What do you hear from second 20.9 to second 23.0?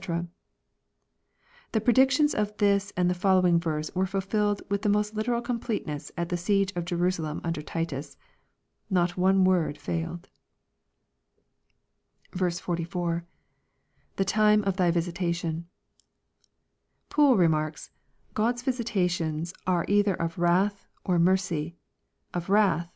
or mercy;— of wrath.